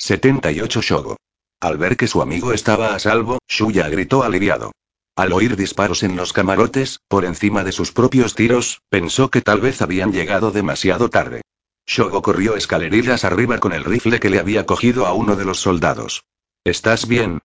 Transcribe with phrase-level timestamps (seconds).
[0.00, 1.16] 78 Shogo.
[1.60, 4.72] Al ver que su amigo estaba a salvo, Shuya gritó aliviado.
[5.14, 9.60] Al oír disparos en los camarotes, por encima de sus propios tiros, pensó que tal
[9.60, 11.42] vez habían llegado demasiado tarde.
[11.86, 15.60] Shogo corrió escalerillas arriba con el rifle que le había cogido a uno de los
[15.60, 16.24] soldados.
[16.64, 17.40] ¿Estás bien?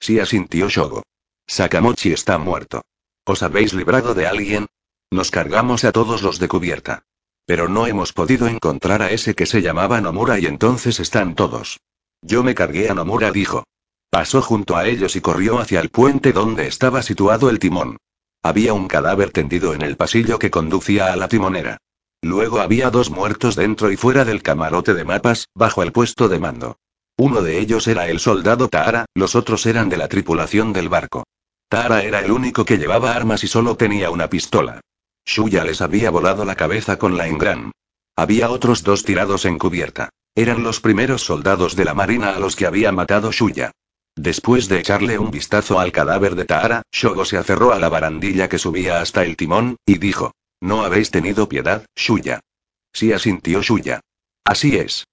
[0.00, 1.02] Sí asintió Shogo.
[1.46, 2.82] Sakamochi está muerto.
[3.26, 4.66] ¿Os habéis librado de alguien?
[5.10, 7.02] Nos cargamos a todos los de cubierta.
[7.44, 11.80] Pero no hemos podido encontrar a ese que se llamaba Nomura y entonces están todos.
[12.22, 13.64] Yo me cargué a Nomura, dijo.
[14.10, 17.98] Pasó junto a ellos y corrió hacia el puente donde estaba situado el timón.
[18.42, 21.78] Había un cadáver tendido en el pasillo que conducía a la timonera.
[22.22, 26.38] Luego había dos muertos dentro y fuera del camarote de mapas, bajo el puesto de
[26.38, 26.78] mando.
[27.16, 31.24] Uno de ellos era el soldado Taara, los otros eran de la tripulación del barco.
[31.68, 34.80] Taara era el único que llevaba armas y solo tenía una pistola.
[35.26, 37.72] Shuya les había volado la cabeza con la Ingran.
[38.16, 40.10] Había otros dos tirados en cubierta.
[40.38, 43.72] Eran los primeros soldados de la marina a los que había matado Shuya.
[44.14, 48.48] Después de echarle un vistazo al cadáver de Taara, Shogo se aferró a la barandilla
[48.48, 52.38] que subía hasta el timón, y dijo: No habéis tenido piedad, Shuya.
[52.92, 53.98] Sí asintió Shuya.
[54.44, 55.08] Así es.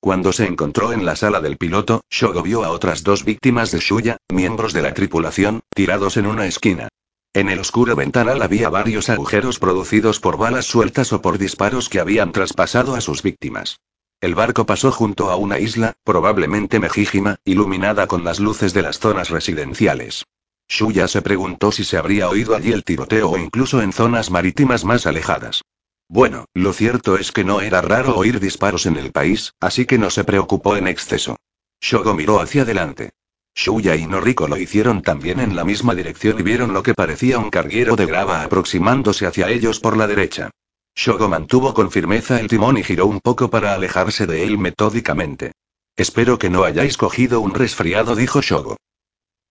[0.00, 3.80] Cuando se encontró en la sala del piloto, Shogo vio a otras dos víctimas de
[3.80, 6.88] Shuya, miembros de la tripulación, tirados en una esquina.
[7.34, 12.00] En el oscuro ventanal había varios agujeros producidos por balas sueltas o por disparos que
[12.00, 13.76] habían traspasado a sus víctimas.
[14.20, 18.98] El barco pasó junto a una isla, probablemente Mejíjima, iluminada con las luces de las
[18.98, 20.26] zonas residenciales.
[20.68, 24.84] Shuya se preguntó si se habría oído allí el tiroteo o incluso en zonas marítimas
[24.84, 25.62] más alejadas.
[26.06, 29.96] Bueno, lo cierto es que no era raro oír disparos en el país, así que
[29.96, 31.36] no se preocupó en exceso.
[31.80, 33.12] Shogo miró hacia adelante.
[33.54, 37.38] Shuya y Noriko lo hicieron también en la misma dirección y vieron lo que parecía
[37.38, 40.50] un carguero de grava aproximándose hacia ellos por la derecha.
[40.94, 45.52] Shogo mantuvo con firmeza el timón y giró un poco para alejarse de él metódicamente.
[45.96, 48.76] Espero que no hayáis cogido un resfriado, dijo Shogo.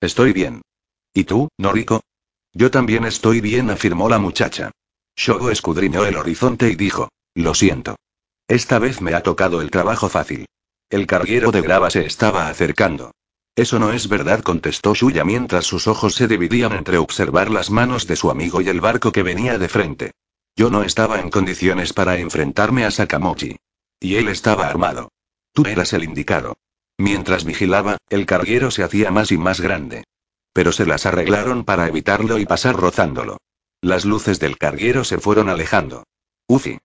[0.02, 0.62] Estoy bien.
[1.14, 2.02] ¿Y tú, Noriko?
[2.54, 4.72] Yo también estoy bien, afirmó la muchacha.
[5.16, 7.96] Shogo escudriñó el horizonte y dijo, lo siento.
[8.48, 10.46] Esta vez me ha tocado el trabajo fácil.
[10.90, 13.12] El carguero de grava se estaba acercando.
[13.56, 18.08] Eso no es verdad, contestó Shuya mientras sus ojos se dividían entre observar las manos
[18.08, 20.12] de su amigo y el barco que venía de frente.
[20.60, 23.56] Yo no estaba en condiciones para enfrentarme a Sakamochi.
[23.98, 25.14] Y él estaba armado.
[25.54, 26.58] Tú eras el indicado.
[26.98, 30.04] Mientras vigilaba, el carguero se hacía más y más grande.
[30.52, 33.38] Pero se las arreglaron para evitarlo y pasar rozándolo.
[33.80, 36.04] Las luces del carguero se fueron alejando.
[36.46, 36.78] Ufi.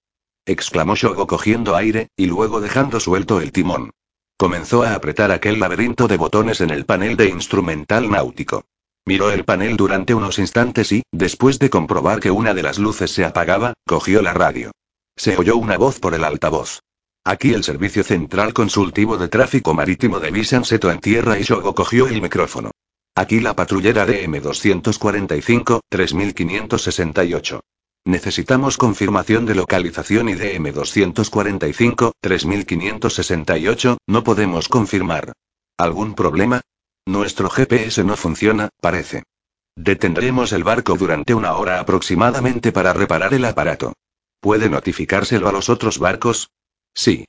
[0.47, 3.91] exclamó Shogo cogiendo aire, y luego dejando suelto el timón.
[4.37, 8.67] Comenzó a apretar aquel laberinto de botones en el panel de instrumental náutico.
[9.07, 13.11] Miró el panel durante unos instantes y, después de comprobar que una de las luces
[13.11, 14.71] se apagaba, cogió la radio.
[15.15, 16.81] Se oyó una voz por el altavoz.
[17.23, 21.75] Aquí el Servicio Central Consultivo de Tráfico Marítimo de Visan Seto en tierra y Shogo
[21.75, 22.71] cogió el micrófono.
[23.15, 27.61] Aquí la patrullera DM-245, 3568.
[28.07, 35.33] Necesitamos confirmación de localización y DM-245, 3568, no podemos confirmar.
[35.79, 36.61] ¿Algún problema?
[37.07, 39.25] Nuestro GPS no funciona, parece.
[39.77, 43.93] Detendremos el barco durante una hora aproximadamente para reparar el aparato.
[44.41, 46.51] ¿Puede notificárselo a los otros barcos?
[46.95, 47.27] Sí.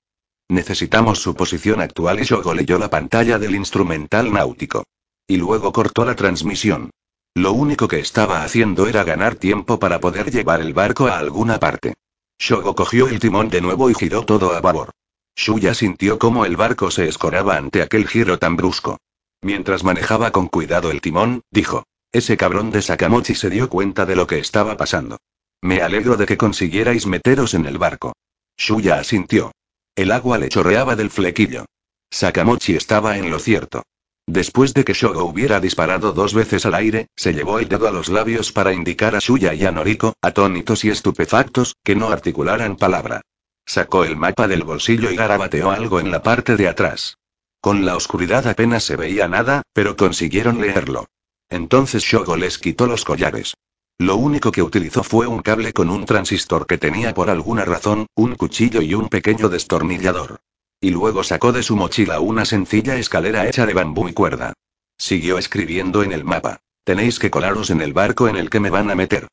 [0.48, 4.84] Necesitamos su posición actual y Shogo leyó la pantalla del instrumental náutico.
[5.28, 6.92] Y luego cortó la transmisión.
[7.34, 11.60] Lo único que estaba haciendo era ganar tiempo para poder llevar el barco a alguna
[11.60, 11.96] parte.
[12.40, 14.92] Shogo cogió el timón de nuevo y giró todo a babor.
[15.36, 19.00] Shuya sintió cómo el barco se escoraba ante aquel giro tan brusco.
[19.46, 21.84] Mientras manejaba con cuidado el timón, dijo.
[22.12, 25.20] Ese cabrón de Sakamochi se dio cuenta de lo que estaba pasando.
[25.62, 28.14] Me alegro de que consiguierais meteros en el barco.
[28.58, 29.52] Shuya asintió.
[29.96, 31.66] El agua le chorreaba del flequillo.
[32.10, 33.84] Sakamochi estaba en lo cierto.
[34.26, 37.92] Después de que Shogo hubiera disparado dos veces al aire, se llevó el dedo a
[37.92, 42.78] los labios para indicar a Shuya y a Noriko, atónitos y estupefactos, que no articularan
[42.78, 43.22] palabra.
[43.64, 47.20] Sacó el mapa del bolsillo y garabateó algo en la parte de atrás.
[47.66, 51.08] Con la oscuridad apenas se veía nada, pero consiguieron leerlo.
[51.50, 53.56] Entonces Shogo les quitó los collares.
[53.98, 58.06] Lo único que utilizó fue un cable con un transistor que tenía por alguna razón,
[58.14, 60.42] un cuchillo y un pequeño destornillador.
[60.80, 64.54] Y luego sacó de su mochila una sencilla escalera hecha de bambú y cuerda.
[65.00, 66.60] Siguió escribiendo en el mapa.
[66.84, 69.28] Tenéis que colaros en el barco en el que me van a meter.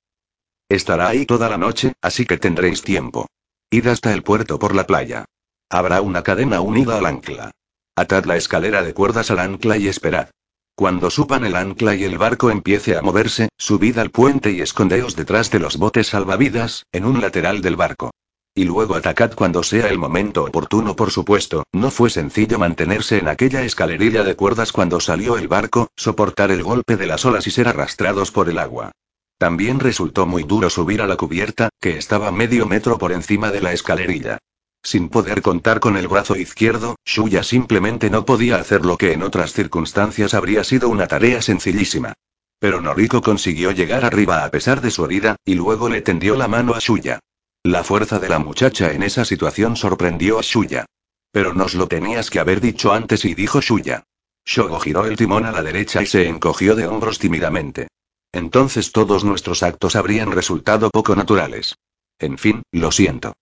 [0.70, 3.26] Estará ahí toda la noche, así que tendréis tiempo.
[3.68, 5.26] Id hasta el puerto por la playa.
[5.68, 7.52] Habrá una cadena unida al ancla.
[7.94, 10.30] Atad la escalera de cuerdas al ancla y esperad.
[10.74, 15.14] Cuando supan el ancla y el barco empiece a moverse, subid al puente y escondeos
[15.14, 18.10] detrás de los botes salvavidas, en un lateral del barco.
[18.54, 23.28] Y luego atacad cuando sea el momento oportuno, por supuesto, no fue sencillo mantenerse en
[23.28, 27.50] aquella escalerilla de cuerdas cuando salió el barco, soportar el golpe de las olas y
[27.50, 28.92] ser arrastrados por el agua.
[29.36, 33.60] También resultó muy duro subir a la cubierta, que estaba medio metro por encima de
[33.60, 34.38] la escalerilla.
[34.82, 39.22] Sin poder contar con el brazo izquierdo, Shuya simplemente no podía hacer lo que en
[39.22, 42.14] otras circunstancias habría sido una tarea sencillísima.
[42.58, 46.48] Pero Noriko consiguió llegar arriba a pesar de su herida, y luego le tendió la
[46.48, 47.20] mano a Shuya.
[47.62, 50.86] La fuerza de la muchacha en esa situación sorprendió a Shuya.
[51.30, 54.04] Pero nos lo tenías que haber dicho antes y dijo Shuya.
[54.44, 57.88] Shogo giró el timón a la derecha y se encogió de hombros tímidamente.
[58.32, 61.76] Entonces todos nuestros actos habrían resultado poco naturales.
[62.18, 63.34] En fin, lo siento.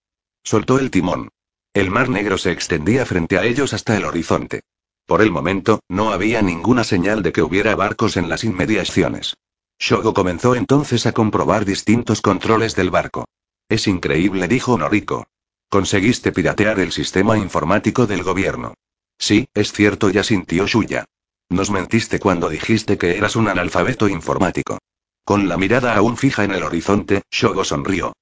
[0.42, 1.28] Soltó el timón.
[1.72, 4.62] El mar negro se extendía frente a ellos hasta el horizonte.
[5.06, 9.37] Por el momento, no había ninguna señal de que hubiera barcos en las inmediaciones.
[9.78, 13.26] Shogo comenzó entonces a comprobar distintos controles del barco.
[13.69, 15.26] Es increíble, dijo Noriko.
[15.69, 18.75] Conseguiste piratear el sistema informático del gobierno.
[19.19, 21.04] Sí, es cierto, ya sintió Shuya.
[21.48, 24.78] Nos mentiste cuando dijiste que eras un analfabeto informático.
[25.25, 28.12] Con la mirada aún fija en el horizonte, Shogo sonrió.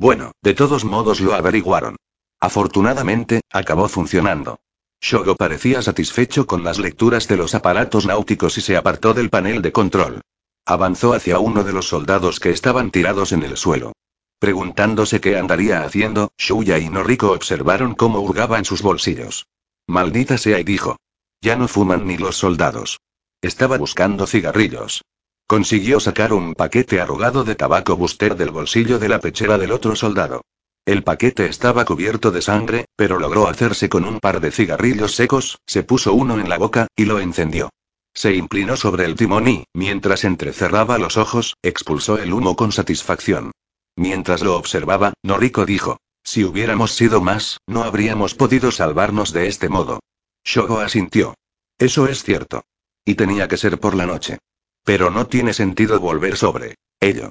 [0.00, 1.96] Bueno, de todos modos lo averiguaron.
[2.40, 4.60] Afortunadamente, acabó funcionando.
[4.98, 9.60] Shogo parecía satisfecho con las lecturas de los aparatos náuticos y se apartó del panel
[9.60, 10.22] de control.
[10.64, 13.92] Avanzó hacia uno de los soldados que estaban tirados en el suelo.
[14.38, 19.48] Preguntándose qué andaría haciendo, Shuya y Noriko observaron cómo hurgaba en sus bolsillos.
[19.86, 20.96] Maldita sea y dijo.
[21.42, 23.00] Ya no fuman ni los soldados.
[23.42, 25.02] Estaba buscando cigarrillos.
[25.50, 29.96] Consiguió sacar un paquete arrugado de tabaco buster del bolsillo de la pechera del otro
[29.96, 30.42] soldado.
[30.86, 35.58] El paquete estaba cubierto de sangre, pero logró hacerse con un par de cigarrillos secos,
[35.66, 37.68] se puso uno en la boca, y lo encendió.
[38.14, 43.50] Se inclinó sobre el timón y, mientras entrecerraba los ojos, expulsó el humo con satisfacción.
[43.96, 49.68] Mientras lo observaba, Noriko dijo, si hubiéramos sido más, no habríamos podido salvarnos de este
[49.68, 49.98] modo.
[50.44, 51.34] Shogo asintió.
[51.76, 52.62] Eso es cierto.
[53.04, 54.38] Y tenía que ser por la noche.
[54.84, 57.30] Pero no tiene sentido volver sobre ello.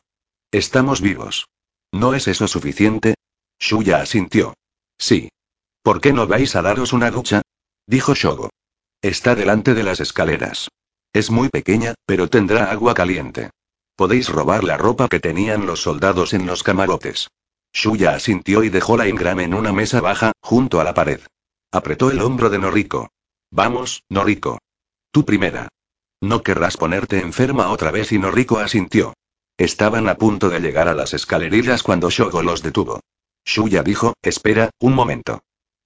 [0.52, 1.48] Estamos vivos.
[1.92, 3.16] ¿No es eso suficiente?
[3.60, 4.56] Shuya asintió.
[4.98, 5.30] Sí.
[5.82, 7.42] ¿Por qué no vais a daros una ducha?
[7.88, 8.50] Dijo Shogo.
[9.02, 10.70] Está delante de las escaleras.
[11.14, 13.50] Es muy pequeña, pero tendrá agua caliente.
[13.96, 17.28] Podéis robar la ropa que tenían los soldados en los camarotes.
[17.74, 21.22] Shuya asintió y dejó la Ingram en una mesa baja, junto a la pared.
[21.72, 23.10] Apretó el hombro de Noriko.
[23.52, 24.60] Vamos, Noriko.
[25.12, 25.68] Tú primera.
[26.22, 29.14] No querrás ponerte enferma otra vez y Noriko asintió.
[29.58, 33.02] Estaban a punto de llegar a las escalerillas cuando Shogo los detuvo.
[33.46, 35.42] Shuya dijo, espera, un momento.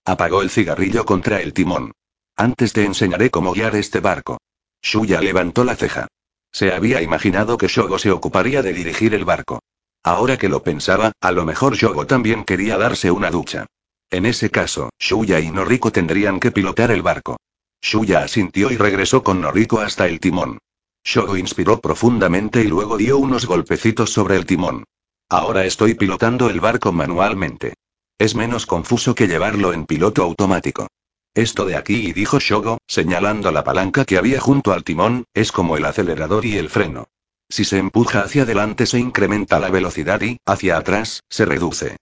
[0.05, 1.91] Apagó el cigarrillo contra el timón.
[2.35, 4.39] Antes te enseñaré cómo guiar este barco.
[4.81, 6.07] Shuya levantó la ceja.
[6.51, 9.59] Se había imaginado que Shogo se ocuparía de dirigir el barco.
[10.03, 13.65] Ahora que lo pensaba, a lo mejor Shogo también quería darse una ducha.
[14.09, 17.37] En ese caso, Shuya y Noriko tendrían que pilotar el barco.
[17.83, 20.59] Shuya asintió y regresó con Noriko hasta el timón.
[21.03, 24.85] Shogo inspiró profundamente y luego dio unos golpecitos sobre el timón.
[25.29, 27.73] Ahora estoy pilotando el barco manualmente.
[28.17, 30.87] Es menos confuso que llevarlo en piloto automático.
[31.35, 35.75] Esto de aquí, dijo Shogo, señalando la palanca que había junto al timón, es como
[35.75, 37.09] el acelerador y el freno.
[37.49, 41.97] Si se empuja hacia adelante se incrementa la velocidad y, hacia atrás, se reduce.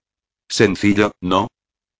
[0.48, 1.48] Sencillo, ¿no?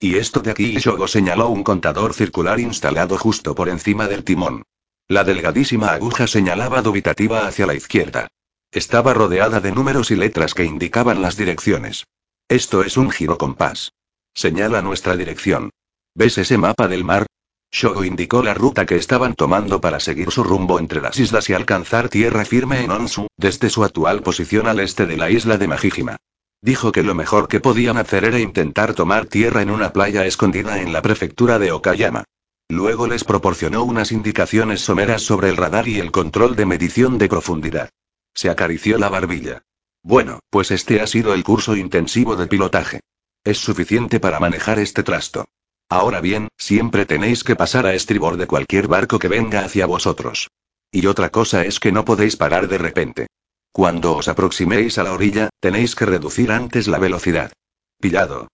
[0.02, 4.64] Y esto de aquí Shogo señaló un contador circular instalado justo por encima del timón.
[5.06, 8.26] La delgadísima aguja señalaba dubitativa hacia la izquierda.
[8.72, 12.04] Estaba rodeada de números y letras que indicaban las direcciones.
[12.48, 13.92] Esto es un girocompás.
[14.34, 15.70] Señala nuestra dirección.
[16.16, 17.26] ¿Ves ese mapa del mar?
[17.70, 21.52] Shogo indicó la ruta que estaban tomando para seguir su rumbo entre las islas y
[21.52, 25.68] alcanzar tierra firme en Onsu, desde su actual posición al este de la isla de
[25.68, 26.16] Majijima.
[26.62, 30.80] Dijo que lo mejor que podían hacer era intentar tomar tierra en una playa escondida
[30.80, 32.22] en la prefectura de Okayama.
[32.68, 37.28] Luego les proporcionó unas indicaciones someras sobre el radar y el control de medición de
[37.28, 37.90] profundidad.
[38.32, 39.62] Se acarició la barbilla.
[40.04, 43.00] Bueno, pues este ha sido el curso intensivo de pilotaje.
[43.44, 45.46] Es suficiente para manejar este trasto.
[45.88, 50.48] Ahora bien, siempre tenéis que pasar a estribor de cualquier barco que venga hacia vosotros.
[50.92, 53.26] Y otra cosa es que no podéis parar de repente.
[53.72, 57.52] Cuando os aproximéis a la orilla, tenéis que reducir antes la velocidad.
[58.00, 58.48] Pillado.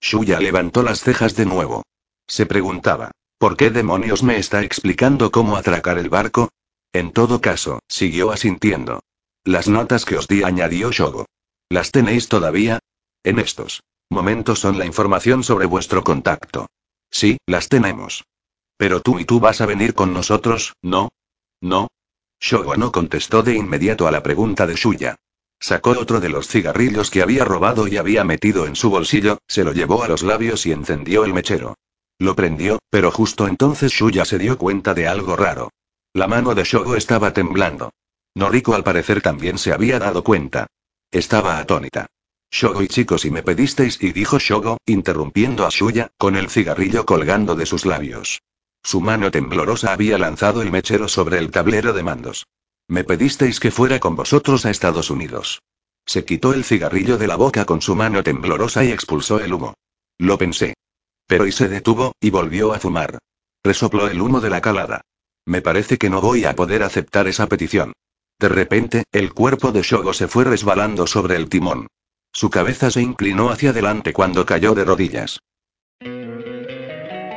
[0.00, 1.84] Shuya levantó las cejas de nuevo.
[2.26, 6.48] Se preguntaba, ¿por qué demonios me está explicando cómo atracar el barco?
[6.92, 9.00] En todo caso, siguió asintiendo.
[9.44, 11.26] Las notas que os di, añadió Shogo.
[11.68, 12.78] ¿Las tenéis todavía?
[13.22, 16.66] En estos momentos son la información sobre vuestro contacto.
[17.10, 18.24] Sí, las tenemos.
[18.76, 21.10] Pero tú y tú vas a venir con nosotros, ¿no?
[21.60, 21.88] No.
[22.42, 25.14] Shogo no contestó de inmediato a la pregunta de Shuya.
[25.60, 29.62] Sacó otro de los cigarrillos que había robado y había metido en su bolsillo, se
[29.62, 31.76] lo llevó a los labios y encendió el mechero.
[32.18, 35.70] Lo prendió, pero justo entonces Shuya se dio cuenta de algo raro.
[36.14, 37.92] La mano de Shogo estaba temblando.
[38.34, 40.66] Noriko al parecer también se había dado cuenta.
[41.12, 42.06] Estaba atónita.
[42.50, 47.06] Shogo y chicos y me pedisteis y dijo Shogo, interrumpiendo a Shuya, con el cigarrillo
[47.06, 48.42] colgando de sus labios.
[48.82, 52.46] Su mano temblorosa había lanzado el mechero sobre el tablero de mandos.
[52.88, 55.62] Me pedisteis que fuera con vosotros a Estados Unidos.
[56.04, 59.74] Se quitó el cigarrillo de la boca con su mano temblorosa y expulsó el humo.
[60.18, 60.74] Lo pensé.
[61.26, 63.18] Pero y se detuvo, y volvió a fumar.
[63.62, 65.02] Resopló el humo de la calada.
[65.46, 67.92] Me parece que no voy a poder aceptar esa petición.
[68.38, 71.86] De repente, el cuerpo de Shogo se fue resbalando sobre el timón.
[72.32, 75.38] Su cabeza se inclinó hacia adelante cuando cayó de rodillas.